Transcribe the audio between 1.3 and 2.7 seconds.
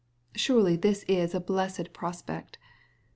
a blessed prospect.